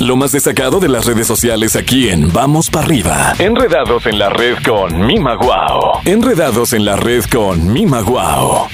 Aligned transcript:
Lo 0.00 0.16
más 0.16 0.32
destacado 0.32 0.80
de 0.80 0.88
las 0.88 1.04
redes 1.04 1.26
sociales 1.26 1.76
aquí 1.76 2.08
en 2.08 2.32
Vamos 2.32 2.70
para 2.70 2.86
arriba. 2.86 3.34
Enredados 3.38 4.06
en 4.06 4.18
la 4.18 4.30
red 4.30 4.56
con 4.66 5.06
Mima 5.06 5.34
Guau. 5.34 6.00
Enredados 6.06 6.72
en 6.72 6.86
la 6.86 6.96
red 6.96 7.22
con 7.30 7.70
Mima 7.70 8.00
Guau. 8.00 8.66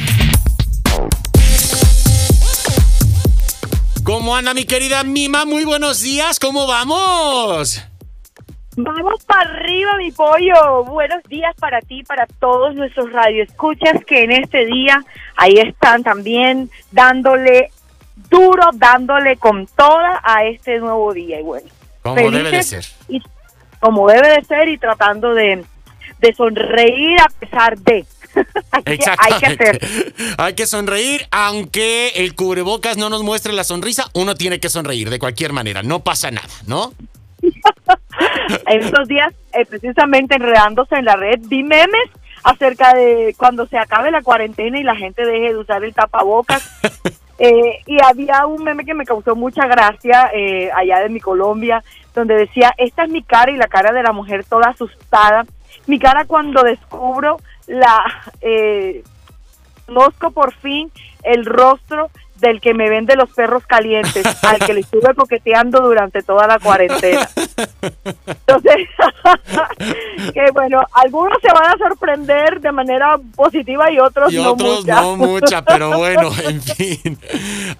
¿Cómo 4.05 4.37
anda 4.37 4.55
mi 4.55 4.67
querida 4.67 5.03
Mima? 5.03 5.45
Muy 5.45 5.65
buenos 5.65 6.01
días, 6.01 6.39
¿cómo 6.39 6.69
vamos? 6.69 7.85
Vamos 8.77 9.25
para 9.25 9.51
arriba, 9.51 9.97
mi 9.97 10.13
pollo. 10.13 10.85
Buenos 10.85 11.25
días 11.25 11.57
para 11.59 11.81
ti, 11.81 12.05
para 12.05 12.27
todos 12.39 12.77
nuestros 12.77 13.11
radioescuchas 13.11 14.05
que 14.07 14.23
en 14.23 14.31
este 14.31 14.65
día 14.67 15.05
ahí 15.35 15.55
están 15.55 16.05
también 16.05 16.71
dándole 16.93 17.73
duro, 18.31 18.71
dándole 18.75 19.37
con 19.37 19.67
toda 19.67 20.21
a 20.25 20.45
este 20.45 20.79
nuevo 20.79 21.13
día. 21.13 21.41
Y 21.41 21.43
bueno, 21.43 21.69
como 22.03 22.31
debe 22.31 22.51
de 22.51 22.63
ser. 22.63 22.85
Y, 23.09 23.23
como 23.81 24.09
debe 24.09 24.29
de 24.29 24.45
ser 24.45 24.69
y 24.69 24.79
tratando 24.79 25.35
de, 25.35 25.65
de 26.19 26.35
sonreír 26.35 27.21
a 27.21 27.29
pesar 27.39 27.79
de. 27.79 28.05
hay, 28.71 28.99
que, 28.99 29.11
hay 29.19 29.41
que 29.41 29.47
hacer. 29.47 29.81
hay 30.39 30.55
que 30.55 30.67
sonreír, 30.67 31.27
aunque 31.31 32.09
el 32.17 32.35
cubrebocas 32.35 32.97
no 32.97 33.09
nos 33.09 33.23
muestre 33.23 33.53
la 33.53 33.65
sonrisa, 33.65 34.11
uno 34.13 34.35
tiene 34.35 34.61
que 34.61 34.69
sonreír 34.69 35.09
de 35.09 35.19
cualquier 35.19 35.53
manera, 35.53 35.83
no 35.83 36.01
pasa 36.01 36.31
nada, 36.31 36.53
¿no? 36.67 36.93
en 37.41 38.81
estos 38.83 39.09
días, 39.09 39.33
eh, 39.53 39.65
precisamente 39.65 40.35
enredándose 40.35 40.97
en 40.97 41.05
la 41.05 41.17
red, 41.17 41.41
vi 41.45 41.63
memes 41.63 42.11
acerca 42.45 42.95
de 42.95 43.35
cuando 43.37 43.67
se 43.67 43.79
acabe 43.79 44.11
la 44.11 44.23
cuarentena 44.23 44.79
y 44.79 44.83
la 44.83 44.97
gente 44.97 45.25
deje 45.25 45.53
de 45.53 45.59
usar 45.59 45.83
el 45.85 45.95
tapabocas. 45.95 46.71
Eh, 47.39 47.81
y 47.87 47.99
había 48.03 48.47
un 48.47 48.65
meme 48.65 48.85
que 48.85 48.95
me 48.95 49.05
causó 49.05 49.37
mucha 49.37 49.67
gracia 49.67 50.31
eh, 50.33 50.71
allá 50.75 51.01
de 51.01 51.09
mi 51.09 51.21
Colombia, 51.21 51.83
donde 52.15 52.35
decía, 52.35 52.73
esta 52.79 53.05
es 53.05 53.11
mi 53.11 53.23
cara 53.23 53.53
y 53.53 53.57
la 53.57 53.69
cara 53.69 53.93
de 53.93 54.03
la 54.03 54.13
mujer 54.13 54.45
toda 54.45 54.71
asustada. 54.71 55.45
Mi 55.87 55.99
cara 55.99 56.25
cuando 56.25 56.63
descubro 56.63 57.39
la... 57.67 58.05
conozco 59.87 60.31
por 60.31 60.55
fin 60.55 60.91
el 61.23 61.45
rostro 61.45 62.11
del 62.37 62.61
que 62.61 62.75
me 62.75 62.89
vende 62.89 63.17
los 63.17 63.31
perros 63.31 63.67
calientes, 63.67 64.25
al 64.45 64.59
que 64.59 64.75
le 64.75 64.81
estuve 64.81 65.15
coqueteando 65.15 65.81
durante 65.81 66.23
toda 66.23 66.47
la 66.47 66.59
cuarentena. 66.59 67.29
Entonces, 67.57 68.89
que 70.35 70.51
bueno, 70.53 70.83
algunos 70.93 71.39
se 71.41 71.53
van 71.53 71.75
a 71.75 71.79
sorprender 71.79 72.61
de 72.61 72.73
manera 72.73 73.19
positiva 73.35 73.91
y 73.91 73.99
otros, 73.99 74.33
y 74.33 74.39
otros 74.39 74.87
no 74.87 75.17
mucha, 75.17 75.65
pero 75.65 75.91
bueno, 75.99 76.31
en 76.45 76.61
fin. 76.61 77.19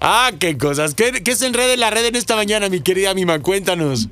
Ah, 0.01 0.31
qué 0.39 0.57
cosas. 0.57 0.95
¿Qué, 0.95 1.23
qué 1.23 1.35
se 1.35 1.47
enreda 1.47 1.73
en 1.73 1.79
la 1.79 1.89
red 1.89 2.05
en 2.05 2.15
esta 2.15 2.35
mañana, 2.35 2.69
mi 2.69 2.81
querida 2.81 3.13
Mima? 3.13 3.39
Cuéntanos. 3.39 4.09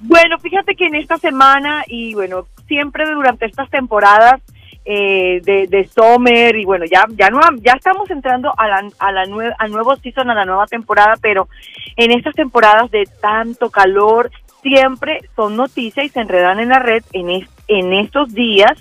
Bueno, 0.00 0.38
fíjate 0.38 0.74
que 0.74 0.86
en 0.86 0.96
esta 0.96 1.18
semana 1.18 1.84
y 1.86 2.14
bueno, 2.14 2.46
siempre 2.66 3.04
durante 3.10 3.46
estas 3.46 3.70
temporadas 3.70 4.40
eh, 4.84 5.40
de, 5.44 5.66
de 5.68 5.88
Summer 5.88 6.56
y 6.56 6.64
bueno, 6.64 6.84
ya 6.84 7.04
ya 7.10 7.28
no 7.28 7.38
ya 7.60 7.72
estamos 7.72 8.10
entrando 8.10 8.52
a 8.56 8.66
la, 8.66 8.90
a 8.98 9.12
la 9.12 9.22
al 9.58 9.70
nuevo 9.70 9.94
season, 9.96 10.30
a 10.30 10.34
la 10.34 10.44
nueva 10.44 10.66
temporada, 10.66 11.14
pero 11.20 11.48
en 11.96 12.10
estas 12.10 12.34
temporadas 12.34 12.90
de 12.90 13.06
tanto 13.20 13.70
calor 13.70 14.30
siempre 14.62 15.20
son 15.36 15.56
noticias 15.56 16.06
y 16.06 16.08
se 16.08 16.20
enredan 16.20 16.60
en 16.60 16.70
la 16.70 16.78
red 16.78 17.02
en, 17.12 17.46
en 17.68 17.92
estos 17.92 18.32
días 18.32 18.72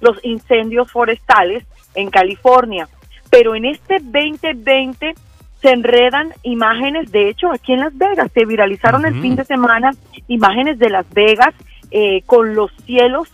los 0.00 0.18
incendios 0.24 0.90
forestales 0.90 1.64
en 1.94 2.10
California. 2.10 2.88
Pero 3.30 3.54
en 3.54 3.64
este 3.64 3.98
2020 4.00 5.14
se 5.60 5.70
enredan 5.70 6.32
imágenes, 6.42 7.10
de 7.10 7.28
hecho, 7.28 7.50
aquí 7.52 7.72
en 7.72 7.80
Las 7.80 7.96
Vegas, 7.96 8.30
se 8.32 8.44
viralizaron 8.44 9.04
el 9.06 9.20
fin 9.20 9.34
de 9.34 9.44
semana 9.44 9.90
imágenes 10.28 10.78
de 10.78 10.88
Las 10.88 11.08
Vegas 11.12 11.54
eh, 11.90 12.22
con 12.26 12.54
los 12.54 12.70
cielos 12.86 13.28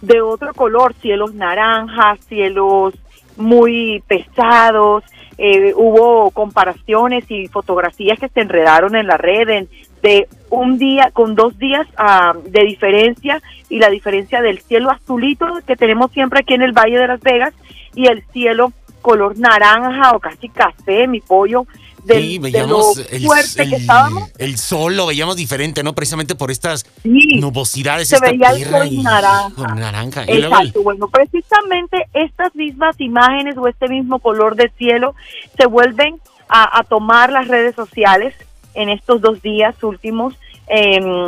de 0.00 0.20
otro 0.22 0.54
color, 0.54 0.94
cielos 0.94 1.34
naranjas, 1.34 2.20
cielos 2.26 2.94
muy 3.36 4.02
pesados, 4.06 5.04
eh, 5.36 5.72
hubo 5.76 6.30
comparaciones 6.30 7.30
y 7.30 7.46
fotografías 7.48 8.18
que 8.18 8.28
se 8.28 8.40
enredaron 8.40 8.96
en 8.96 9.06
la 9.06 9.16
red 9.16 9.68
de 10.02 10.28
un 10.50 10.78
día 10.78 11.10
con 11.12 11.34
dos 11.34 11.58
días 11.58 11.86
ah, 11.96 12.34
de 12.44 12.64
diferencia 12.64 13.42
y 13.68 13.78
la 13.78 13.90
diferencia 13.90 14.40
del 14.40 14.60
cielo 14.60 14.90
azulito 14.90 15.46
que 15.66 15.76
tenemos 15.76 16.10
siempre 16.12 16.40
aquí 16.40 16.54
en 16.54 16.62
el 16.62 16.72
Valle 16.72 16.98
de 16.98 17.06
Las 17.06 17.20
Vegas 17.20 17.54
y 17.94 18.06
el 18.06 18.24
cielo 18.32 18.72
color 19.02 19.38
naranja 19.38 20.12
o 20.12 20.20
casi 20.20 20.48
café, 20.48 21.06
mi 21.06 21.20
pollo, 21.20 21.66
sí, 22.06 22.38
veíamos 22.38 22.98
el, 23.10 23.24
fuerte 23.24 23.68
que 23.68 23.76
estábamos. 23.76 24.30
El 24.38 24.58
sol 24.58 24.96
lo 24.96 25.06
veíamos 25.06 25.36
diferente, 25.36 25.82
¿no? 25.82 25.94
Precisamente 25.94 26.34
por 26.34 26.50
estas 26.50 26.86
nubosidades. 27.04 28.08
Se 28.08 28.20
veía 28.20 28.50
el 28.50 28.64
sol 28.64 29.02
naranja. 29.02 29.74
naranja. 29.74 30.24
Exacto, 30.26 30.82
bueno, 30.82 31.08
precisamente 31.08 32.06
estas 32.12 32.54
mismas 32.54 33.00
imágenes 33.00 33.56
o 33.56 33.68
este 33.68 33.88
mismo 33.88 34.18
color 34.18 34.56
de 34.56 34.70
cielo 34.76 35.14
se 35.56 35.66
vuelven 35.66 36.20
a, 36.48 36.82
tomar 36.84 37.30
las 37.30 37.46
redes 37.46 37.74
sociales 37.74 38.34
en 38.74 38.88
estos 38.88 39.20
dos 39.20 39.42
días 39.42 39.82
últimos, 39.82 40.34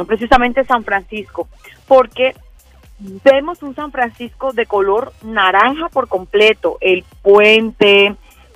precisamente 0.06 0.64
San 0.64 0.84
Francisco, 0.84 1.48
porque 1.88 2.34
vemos 3.24 3.62
un 3.62 3.74
San 3.74 3.90
Francisco 3.90 4.52
de 4.52 4.66
color 4.66 5.12
naranja 5.22 5.88
por 5.88 6.08
completo, 6.08 6.76
el 6.80 7.04
puente, 7.22 8.14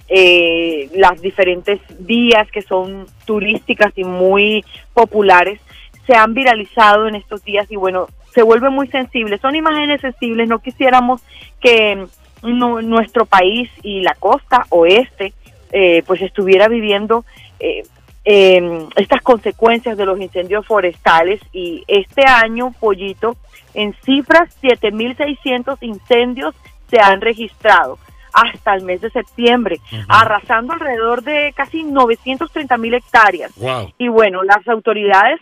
eh, 0.09 0.91
las 0.95 1.21
diferentes 1.23 1.81
vías 1.99 2.51
que 2.51 2.61
son 2.61 3.07
turísticas 3.25 3.93
y 3.97 4.05
muy 4.05 4.65
populares 4.93 5.61
se 6.07 6.15
han 6.15 6.35
viralizado 6.35 7.09
en 7.09 7.15
estos 7.15 7.43
días 7.43 7.71
y 7.71 7.77
bueno, 7.77 8.09
se 8.35 8.43
vuelve 8.43 8.69
muy 8.69 8.89
sensible. 8.89 9.39
Son 9.39 9.57
imágenes 9.57 10.03
sensibles, 10.03 10.49
no 10.49 10.59
quisiéramos 10.59 11.23
que 11.61 12.07
nuestro 12.43 13.25
país 13.25 13.71
y 13.83 14.03
la 14.03 14.15
costa 14.15 14.67
oeste 14.69 15.33
eh, 15.73 16.03
pues 16.07 16.21
estuviera 16.21 16.69
viviendo 16.69 17.25
eh, 17.59 17.85
estas 18.25 19.21
consecuencias 19.23 19.97
de 19.99 20.07
los 20.07 20.19
incendios 20.19 20.67
forestales 20.67 21.41
y 21.53 21.85
este 21.87 22.27
año, 22.27 22.73
Pollito, 22.81 23.37
en 23.75 23.95
cifras 24.05 24.57
7.600 24.63 25.77
incendios 25.83 26.55
se 26.89 26.99
han 27.01 27.21
registrado 27.21 27.99
hasta 28.33 28.75
el 28.75 28.83
mes 28.83 29.01
de 29.01 29.11
septiembre, 29.11 29.81
arrasando 30.09 30.73
alrededor 30.73 31.23
de 31.23 31.53
casi 31.55 31.85
930 31.85 32.77
mil 32.79 32.95
hectáreas. 32.95 33.53
Y 33.99 34.09
bueno, 34.09 34.43
las 34.43 34.67
autoridades 34.69 35.41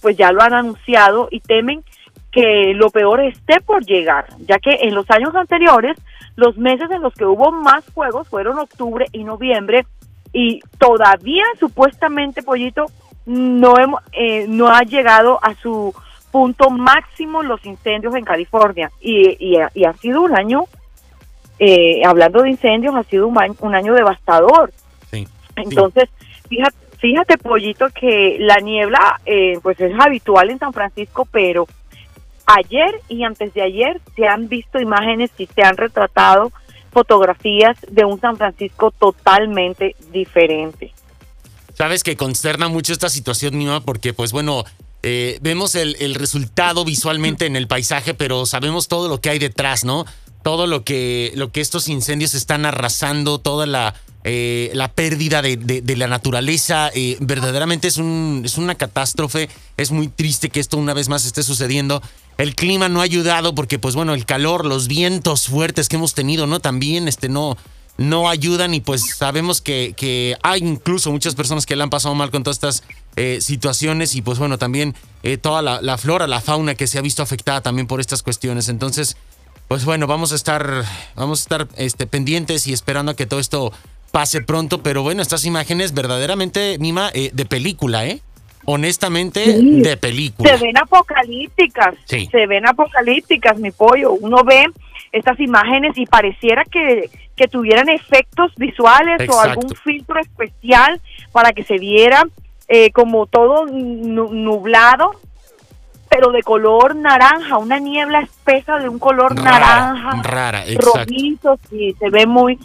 pues 0.00 0.16
ya 0.16 0.32
lo 0.32 0.42
han 0.42 0.54
anunciado 0.54 1.28
y 1.30 1.40
temen 1.40 1.84
que 2.32 2.72
lo 2.74 2.90
peor 2.90 3.20
esté 3.20 3.60
por 3.60 3.84
llegar, 3.84 4.26
ya 4.40 4.58
que 4.58 4.78
en 4.82 4.94
los 4.94 5.08
años 5.10 5.34
anteriores 5.36 5.96
los 6.36 6.56
meses 6.56 6.90
en 6.90 7.00
los 7.00 7.14
que 7.14 7.24
hubo 7.24 7.52
más 7.52 7.84
fuegos 7.84 8.28
fueron 8.28 8.58
octubre 8.58 9.06
y 9.12 9.22
noviembre 9.22 9.86
y 10.34 10.60
todavía 10.78 11.44
supuestamente 11.58 12.42
Pollito 12.42 12.86
no, 13.24 13.78
hemos, 13.78 14.02
eh, 14.12 14.44
no 14.46 14.68
ha 14.68 14.82
llegado 14.82 15.38
a 15.42 15.54
su 15.54 15.94
punto 16.30 16.68
máximo 16.68 17.42
los 17.42 17.64
incendios 17.64 18.14
en 18.14 18.24
California 18.24 18.90
y, 19.00 19.38
y 19.40 19.84
ha 19.84 19.92
sido 19.94 20.20
un 20.20 20.36
año 20.36 20.66
eh, 21.58 22.02
hablando 22.04 22.42
de 22.42 22.50
incendios, 22.50 22.94
ha 22.94 23.04
sido 23.04 23.28
un, 23.28 23.74
año, 23.74 23.94
devastador. 23.94 24.72
Entonces, 25.56 26.10
fíjate, 26.48 26.76
fíjate, 26.98 27.38
Pollito, 27.38 27.86
que 27.90 28.38
la 28.40 28.56
niebla 28.56 29.20
eh, 29.24 29.58
pues 29.62 29.80
es 29.80 29.92
habitual 29.98 30.50
en 30.50 30.58
San 30.58 30.72
Francisco, 30.72 31.28
pero 31.30 31.68
ayer 32.46 33.00
y 33.08 33.22
antes 33.22 33.54
de 33.54 33.62
ayer 33.62 34.00
se 34.16 34.26
han 34.26 34.48
visto 34.48 34.80
imágenes 34.80 35.30
y 35.38 35.46
se 35.46 35.62
han 35.62 35.76
retratado 35.76 36.50
fotografías 36.94 37.76
de 37.90 38.06
un 38.06 38.18
San 38.18 38.38
Francisco 38.38 38.90
totalmente 38.92 39.94
diferente. 40.10 40.94
Sabes 41.74 42.02
que 42.02 42.16
consterna 42.16 42.68
mucho 42.68 42.94
esta 42.94 43.10
situación, 43.10 43.58
Mima, 43.58 43.80
porque 43.80 44.14
pues 44.14 44.32
bueno, 44.32 44.64
eh, 45.02 45.38
vemos 45.42 45.74
el, 45.74 45.96
el, 46.00 46.14
resultado 46.14 46.84
visualmente 46.86 47.44
en 47.44 47.56
el 47.56 47.66
paisaje, 47.66 48.14
pero 48.14 48.46
sabemos 48.46 48.88
todo 48.88 49.08
lo 49.08 49.20
que 49.20 49.28
hay 49.28 49.38
detrás, 49.38 49.84
¿no? 49.84 50.06
todo 50.44 50.66
lo 50.68 50.84
que, 50.84 51.32
lo 51.34 51.50
que 51.50 51.60
estos 51.60 51.88
incendios 51.88 52.34
están 52.34 52.66
arrasando, 52.66 53.38
toda 53.38 53.66
la, 53.66 53.94
eh, 54.26 54.70
la 54.72 54.90
pérdida 54.90 55.42
de, 55.42 55.96
la 55.96 56.06
naturaleza. 56.08 56.90
Eh, 56.94 57.18
verdaderamente 57.20 57.88
es, 57.88 57.98
un, 57.98 58.42
es 58.44 58.56
una 58.56 58.74
catástrofe. 58.74 59.50
Es 59.76 59.92
muy 59.92 60.08
triste 60.08 60.48
que 60.48 60.60
esto 60.60 60.78
una 60.78 60.94
vez 60.94 61.10
más 61.10 61.26
esté 61.26 61.42
sucediendo. 61.42 62.02
El 62.38 62.54
clima 62.54 62.88
no 62.88 63.00
ha 63.00 63.04
ayudado 63.04 63.54
porque, 63.54 63.78
pues 63.78 63.94
bueno, 63.94 64.14
el 64.14 64.24
calor, 64.24 64.64
los 64.64 64.88
vientos 64.88 65.46
fuertes 65.46 65.88
que 65.88 65.96
hemos 65.96 66.14
tenido, 66.14 66.46
¿no? 66.46 66.58
También 66.58 67.06
este, 67.06 67.28
no, 67.28 67.58
no 67.98 68.30
ayudan 68.30 68.72
y 68.72 68.80
pues 68.80 69.14
sabemos 69.14 69.60
que, 69.60 70.36
hay 70.42 70.60
incluso 70.60 71.12
muchas 71.12 71.34
personas 71.34 71.66
que 71.66 71.76
le 71.76 71.82
han 71.82 71.90
pasado 71.90 72.14
mal 72.14 72.30
con 72.30 72.42
todas 72.42 72.56
estas 72.56 72.82
eh, 73.16 73.38
situaciones 73.42 74.14
y 74.16 74.22
pues 74.22 74.38
bueno, 74.38 74.56
también 74.56 74.94
toda 75.42 75.62
la, 75.62 75.80
la, 75.80 75.96
flora, 75.98 76.26
la 76.26 76.40
fauna 76.40 76.74
que 76.74 76.86
se 76.86 76.98
ha 76.98 77.02
visto 77.02 77.22
afectada 77.22 77.60
también 77.60 77.86
por 77.86 78.00
estas 78.00 78.22
cuestiones. 78.22 78.68
Entonces, 78.68 79.16
pues 79.68 79.84
bueno, 79.84 80.06
vamos 80.06 80.32
a 80.32 80.34
estar, 80.34 80.84
vamos 81.16 81.40
a 81.40 81.42
estar 81.42 81.68
este, 81.76 82.06
pendientes 82.06 82.66
y 82.66 82.72
esperando 82.72 83.12
a 83.12 83.16
que 83.16 83.26
todo 83.26 83.40
esto 83.40 83.72
pase 84.14 84.40
pronto. 84.42 84.80
Pero 84.80 85.02
bueno, 85.02 85.20
estas 85.20 85.44
imágenes 85.44 85.92
verdaderamente, 85.92 86.78
Mima, 86.78 87.10
eh, 87.12 87.30
de 87.32 87.44
película, 87.44 88.06
¿eh? 88.06 88.20
honestamente, 88.64 89.40
de 89.60 89.96
película. 89.96 90.56
Se 90.56 90.64
ven 90.64 90.78
apocalípticas, 90.78 91.96
se 92.06 92.46
ven 92.46 92.66
apocalípticas, 92.66 93.58
mi 93.58 93.72
pollo. 93.72 94.12
Uno 94.12 94.44
ve 94.44 94.66
estas 95.12 95.38
imágenes 95.40 95.98
y 95.98 96.06
pareciera 96.06 96.64
que, 96.64 97.10
que 97.36 97.48
tuvieran 97.48 97.88
efectos 97.88 98.52
visuales 98.56 99.28
o 99.28 99.40
algún 99.40 99.68
filtro 99.82 100.20
especial 100.20 101.00
para 101.32 101.52
que 101.52 101.64
se 101.64 101.78
viera 101.78 102.22
eh, 102.68 102.90
como 102.92 103.26
todo 103.26 103.66
nublado, 103.66 105.10
pero 106.14 106.30
de 106.30 106.42
color 106.42 106.94
naranja, 106.94 107.58
una 107.58 107.80
niebla 107.80 108.20
espesa 108.20 108.78
de 108.78 108.88
un 108.88 109.00
color 109.00 109.34
naranja, 109.34 110.22
rara, 110.22 110.64
rojizo, 110.76 111.58
sí, 111.68 111.92
se 111.98 112.08
ve 112.08 112.24
muy, 112.24 112.56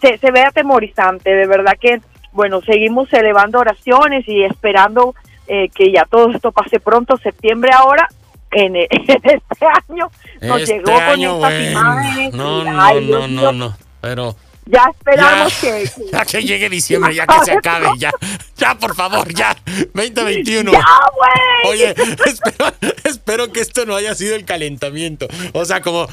se, 0.00 0.18
se 0.18 0.30
ve 0.32 0.42
atemorizante, 0.42 1.30
de 1.30 1.46
verdad 1.46 1.74
que, 1.80 2.00
bueno, 2.32 2.60
seguimos 2.62 3.12
elevando 3.12 3.60
oraciones 3.60 4.26
y 4.26 4.42
esperando 4.42 5.14
eh, 5.46 5.68
que 5.68 5.92
ya 5.92 6.04
todo 6.04 6.32
esto 6.32 6.50
pase 6.50 6.80
pronto, 6.80 7.16
septiembre 7.16 7.70
ahora, 7.72 8.08
en, 8.50 8.74
este 8.90 9.66
año 9.88 10.10
nos 10.40 10.60
este 10.62 10.74
llegó 10.74 10.92
con 10.92 11.20
estas 11.20 11.70
imágenes. 11.70 12.34
No, 12.34 12.64
no, 12.64 13.00
no, 13.00 13.28
no, 13.28 13.52
no, 13.52 13.76
pero 14.00 14.34
ya 14.66 14.90
esperamos 14.90 15.54
que, 15.54 15.90
Ya 16.12 16.24
que 16.24 16.42
llegue 16.42 16.68
diciembre, 16.68 17.14
ya 17.14 17.26
que 17.26 17.44
se 17.44 17.52
acabe, 17.58 17.88
ya. 17.98 18.10
Ya, 18.56 18.74
por 18.78 18.94
favor, 18.94 19.32
ya. 19.32 19.56
2021. 19.94 20.72
Ya, 20.72 20.84
güey. 21.14 21.72
Oye, 21.72 21.94
espero, 23.04 23.52
que 23.52 23.60
esto 23.60 23.84
no 23.86 23.94
haya 23.94 24.14
sido 24.14 24.34
el 24.34 24.44
calentamiento. 24.44 25.28
O 25.52 25.64
sea, 25.64 25.82
como, 25.82 26.08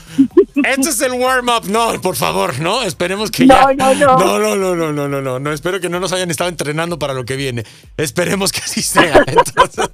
este 0.66 0.90
es 0.90 1.02
el 1.02 1.14
warm-up. 1.14 1.66
No, 1.70 2.00
por 2.02 2.16
favor, 2.16 2.60
¿no? 2.60 2.84
Esperemos 2.84 3.32
que 3.32 3.48
ya. 3.48 3.74
No, 3.74 3.94
no, 3.94 3.94
no. 3.96 4.18
No, 4.18 4.40
no, 4.40 4.56
no, 4.56 4.76
no, 4.76 4.92
no, 4.92 5.08
no, 5.08 5.22
no. 5.22 5.40
No, 5.40 5.52
espero 5.54 5.80
que 5.80 5.90
no 5.90 6.00
nos 6.00 6.12
hayan 6.12 6.30
estado 6.32 6.50
entrenando 6.50 7.00
para 7.00 7.14
lo 7.14 7.24
que 7.26 7.36
viene. 7.38 7.64
Esperemos 7.98 8.52
que 8.52 8.60
así 8.60 8.82
sea. 8.82 9.24
Entonces. 9.26 9.90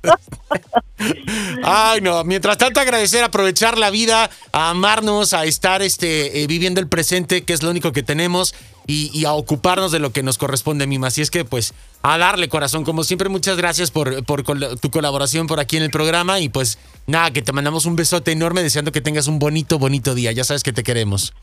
Ay, 1.63 2.01
no. 2.01 2.23
Mientras 2.23 2.57
tanto, 2.57 2.79
agradecer, 2.79 3.23
aprovechar 3.23 3.77
la 3.77 3.89
vida, 3.89 4.29
a 4.51 4.69
amarnos, 4.69 5.33
a 5.33 5.45
estar 5.45 5.81
este, 5.81 6.41
eh, 6.41 6.47
viviendo 6.47 6.79
el 6.79 6.87
presente, 6.87 7.43
que 7.43 7.53
es 7.53 7.63
lo 7.63 7.69
único 7.69 7.91
que 7.91 8.03
tenemos, 8.03 8.55
y, 8.87 9.25
a 9.25 9.33
ocuparnos 9.33 9.91
de 9.91 9.99
lo 9.99 10.11
que 10.11 10.23
nos 10.23 10.39
corresponde, 10.39 10.87
Mima. 10.87 11.07
Así 11.07 11.21
es 11.21 11.29
que, 11.29 11.45
pues, 11.45 11.75
a 12.01 12.17
darle 12.17 12.49
corazón. 12.49 12.83
Como 12.83 13.03
siempre, 13.03 13.29
muchas 13.29 13.55
gracias 13.55 13.91
por, 13.91 14.25
por 14.25 14.43
tu 14.43 14.89
colaboración 14.89 15.45
por 15.45 15.59
aquí 15.59 15.77
en 15.77 15.83
el 15.83 15.91
programa. 15.91 16.39
Y 16.39 16.49
pues, 16.49 16.79
nada, 17.05 17.31
que 17.31 17.43
te 17.43 17.51
mandamos 17.51 17.85
un 17.85 17.95
besote 17.95 18.31
enorme, 18.31 18.63
deseando 18.63 18.91
que 18.91 19.01
tengas 19.01 19.27
un 19.27 19.37
bonito, 19.37 19.77
bonito 19.77 20.15
día. 20.15 20.31
Ya 20.31 20.43
sabes 20.43 20.63
que 20.63 20.73
te 20.73 20.81
queremos. 20.81 21.33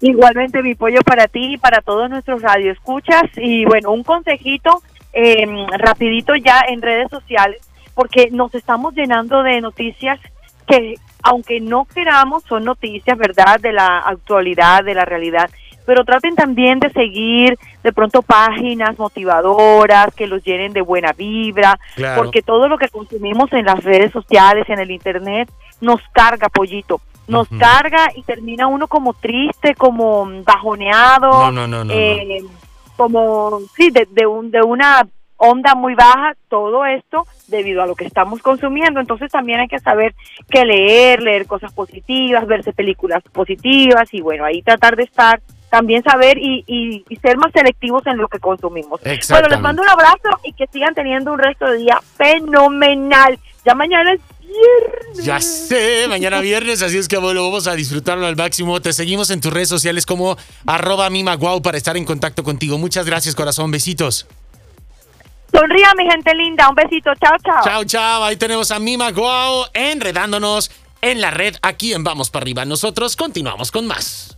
Igualmente, 0.00 0.62
mi 0.62 0.74
pollo 0.74 1.00
para 1.02 1.28
ti 1.28 1.54
y 1.54 1.58
para 1.58 1.82
todos 1.82 2.08
nuestros 2.08 2.40
radioescuchas. 2.40 3.24
Y 3.36 3.66
bueno, 3.66 3.90
un 3.90 4.02
consejito 4.02 4.82
em, 5.12 5.66
rapidito 5.66 6.34
ya 6.36 6.62
en 6.66 6.80
redes 6.80 7.10
sociales 7.10 7.67
porque 7.98 8.28
nos 8.30 8.54
estamos 8.54 8.94
llenando 8.94 9.42
de 9.42 9.60
noticias 9.60 10.20
que, 10.68 10.94
aunque 11.24 11.58
no 11.58 11.84
queramos, 11.84 12.44
son 12.44 12.62
noticias, 12.62 13.18
¿verdad?, 13.18 13.58
de 13.58 13.72
la 13.72 13.98
actualidad, 13.98 14.84
de 14.84 14.94
la 14.94 15.04
realidad. 15.04 15.50
Pero 15.84 16.04
traten 16.04 16.36
también 16.36 16.78
de 16.78 16.90
seguir 16.90 17.58
de 17.82 17.92
pronto 17.92 18.22
páginas 18.22 18.96
motivadoras 19.00 20.14
que 20.14 20.28
los 20.28 20.44
llenen 20.44 20.72
de 20.72 20.80
buena 20.80 21.12
vibra, 21.12 21.76
porque 22.14 22.40
todo 22.40 22.68
lo 22.68 22.78
que 22.78 22.88
consumimos 22.88 23.52
en 23.52 23.64
las 23.64 23.82
redes 23.82 24.12
sociales, 24.12 24.68
en 24.68 24.78
el 24.78 24.92
Internet, 24.92 25.50
nos 25.80 26.00
carga, 26.12 26.48
pollito 26.48 27.00
nos 27.26 27.48
carga 27.48 28.10
y 28.14 28.22
termina 28.22 28.68
uno 28.68 28.86
como 28.86 29.12
triste, 29.12 29.74
como 29.74 30.24
bajoneado, 30.44 31.50
no, 31.50 31.66
no, 31.66 31.84
no, 31.84 31.92
eh, 31.92 32.42
como 32.96 33.60
sí, 33.76 33.90
de, 33.90 34.08
de, 34.10 34.26
un, 34.26 34.50
de 34.50 34.62
una 34.62 35.06
onda 35.38 35.74
muy 35.74 35.94
baja, 35.94 36.34
todo 36.48 36.84
esto 36.84 37.26
debido 37.46 37.82
a 37.82 37.86
lo 37.86 37.94
que 37.94 38.04
estamos 38.04 38.42
consumiendo. 38.42 39.00
Entonces 39.00 39.32
también 39.32 39.60
hay 39.60 39.68
que 39.68 39.78
saber 39.78 40.14
qué 40.50 40.64
leer, 40.64 41.22
leer 41.22 41.46
cosas 41.46 41.72
positivas, 41.72 42.46
verse 42.46 42.72
películas 42.72 43.22
positivas 43.32 44.12
y 44.12 44.20
bueno, 44.20 44.44
ahí 44.44 44.62
tratar 44.62 44.96
de 44.96 45.04
estar, 45.04 45.40
también 45.70 46.02
saber 46.02 46.38
y, 46.38 46.64
y, 46.66 47.16
ser 47.16 47.36
más 47.36 47.52
selectivos 47.52 48.06
en 48.06 48.18
lo 48.18 48.28
que 48.28 48.38
consumimos. 48.38 49.00
Bueno, 49.30 49.48
les 49.48 49.60
mando 49.60 49.82
un 49.82 49.88
abrazo 49.88 50.28
y 50.42 50.52
que 50.52 50.66
sigan 50.66 50.94
teniendo 50.94 51.32
un 51.32 51.38
resto 51.38 51.66
de 51.66 51.78
día 51.78 52.00
fenomenal. 52.16 53.38
Ya 53.64 53.74
mañana 53.74 54.12
es 54.12 54.20
viernes. 54.40 55.24
Ya 55.24 55.40
sé, 55.40 56.06
mañana 56.08 56.40
viernes, 56.40 56.82
así 56.82 56.96
es 56.96 57.06
que 57.06 57.18
bueno, 57.18 57.44
vamos 57.44 57.66
a 57.66 57.74
disfrutarlo 57.74 58.26
al 58.26 58.36
máximo. 58.36 58.80
Te 58.80 58.92
seguimos 58.94 59.30
en 59.30 59.40
tus 59.40 59.52
redes 59.52 59.68
sociales 59.68 60.06
como 60.06 60.36
arroba 60.66 61.10
mimaguau 61.10 61.60
para 61.60 61.76
estar 61.76 61.96
en 61.96 62.06
contacto 62.06 62.42
contigo. 62.42 62.78
Muchas 62.78 63.04
gracias, 63.04 63.34
corazón. 63.34 63.70
Besitos. 63.70 64.26
Sonría, 65.52 65.92
mi 65.96 66.04
gente 66.10 66.34
linda. 66.34 66.68
Un 66.68 66.74
besito. 66.74 67.10
Chao, 67.20 67.36
chao. 67.44 67.64
Chao, 67.64 67.84
chao. 67.84 68.24
Ahí 68.24 68.36
tenemos 68.36 68.70
a 68.70 68.78
Mima 68.78 69.10
Guau 69.12 69.66
enredándonos 69.74 70.70
en 71.00 71.20
la 71.20 71.30
red 71.30 71.56
aquí 71.62 71.92
en 71.92 72.04
Vamos 72.04 72.30
para 72.30 72.44
arriba. 72.44 72.64
Nosotros 72.64 73.16
continuamos 73.16 73.70
con 73.70 73.86
más. 73.86 74.37